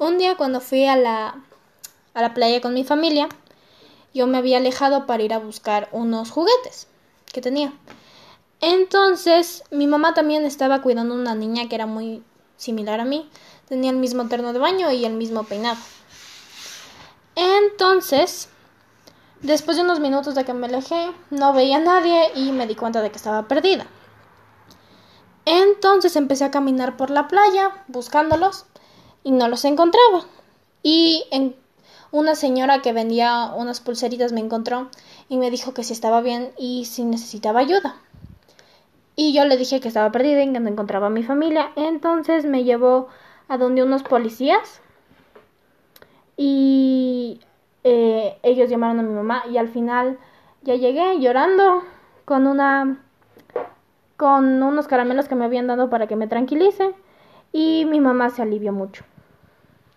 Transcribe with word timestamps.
Un 0.00 0.16
día 0.16 0.34
cuando 0.34 0.62
fui 0.62 0.86
a 0.86 0.96
la, 0.96 1.44
a 2.14 2.22
la 2.22 2.32
playa 2.32 2.62
con 2.62 2.72
mi 2.72 2.84
familia, 2.84 3.28
yo 4.14 4.26
me 4.26 4.38
había 4.38 4.56
alejado 4.56 5.04
para 5.04 5.22
ir 5.22 5.34
a 5.34 5.38
buscar 5.38 5.90
unos 5.92 6.30
juguetes 6.30 6.86
que 7.30 7.42
tenía. 7.42 7.74
Entonces, 8.62 9.62
mi 9.70 9.86
mamá 9.86 10.14
también 10.14 10.46
estaba 10.46 10.80
cuidando 10.80 11.14
a 11.14 11.18
una 11.18 11.34
niña 11.34 11.68
que 11.68 11.74
era 11.74 11.84
muy 11.84 12.22
similar 12.56 12.98
a 12.98 13.04
mí. 13.04 13.28
Tenía 13.68 13.90
el 13.90 13.98
mismo 13.98 14.26
terno 14.26 14.54
de 14.54 14.58
baño 14.58 14.90
y 14.90 15.04
el 15.04 15.12
mismo 15.12 15.44
peinado. 15.44 15.76
Entonces, 17.36 18.48
después 19.42 19.76
de 19.76 19.82
unos 19.82 20.00
minutos 20.00 20.34
de 20.34 20.46
que 20.46 20.54
me 20.54 20.66
alejé, 20.66 21.10
no 21.28 21.52
veía 21.52 21.76
a 21.76 21.80
nadie 21.80 22.32
y 22.36 22.52
me 22.52 22.66
di 22.66 22.74
cuenta 22.74 23.02
de 23.02 23.10
que 23.10 23.18
estaba 23.18 23.48
perdida. 23.48 23.86
Entonces 25.44 26.16
empecé 26.16 26.44
a 26.44 26.50
caminar 26.50 26.96
por 26.96 27.10
la 27.10 27.28
playa 27.28 27.84
buscándolos 27.86 28.64
y 29.22 29.32
no 29.32 29.48
los 29.48 29.64
encontraba. 29.64 30.24
Y 30.82 31.24
en 31.30 31.54
una 32.12 32.34
señora 32.34 32.82
que 32.82 32.92
vendía 32.92 33.52
unas 33.56 33.80
pulseritas 33.80 34.32
me 34.32 34.40
encontró 34.40 34.88
y 35.28 35.36
me 35.36 35.50
dijo 35.50 35.74
que 35.74 35.84
si 35.84 35.92
estaba 35.92 36.20
bien 36.20 36.50
y 36.58 36.84
si 36.86 37.04
necesitaba 37.04 37.60
ayuda. 37.60 37.96
Y 39.16 39.32
yo 39.32 39.44
le 39.44 39.56
dije 39.56 39.80
que 39.80 39.88
estaba 39.88 40.10
perdida 40.10 40.42
y 40.42 40.52
que 40.52 40.60
no 40.60 40.68
encontraba 40.68 41.08
a 41.08 41.10
mi 41.10 41.22
familia. 41.22 41.72
Entonces 41.76 42.44
me 42.46 42.64
llevó 42.64 43.08
a 43.48 43.58
donde 43.58 43.82
unos 43.82 44.02
policías 44.02 44.80
y 46.36 47.40
eh, 47.84 48.38
ellos 48.42 48.70
llamaron 48.70 48.98
a 48.98 49.02
mi 49.02 49.12
mamá 49.12 49.44
y 49.50 49.58
al 49.58 49.68
final 49.68 50.18
ya 50.62 50.74
llegué 50.74 51.20
llorando 51.20 51.82
con 52.24 52.46
una 52.46 53.02
con 54.16 54.62
unos 54.62 54.86
caramelos 54.86 55.28
que 55.28 55.34
me 55.34 55.46
habían 55.46 55.66
dado 55.66 55.90
para 55.90 56.06
que 56.06 56.16
me 56.16 56.26
tranquilice 56.26 56.94
y 57.52 57.86
mi 57.86 58.00
mamá 58.00 58.30
se 58.30 58.42
alivió 58.42 58.72
mucho. 58.72 59.04